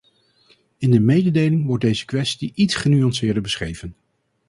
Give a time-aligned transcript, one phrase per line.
[0.77, 3.95] In de mededeling wordt deze kwestie iets genuanceerder beschreven.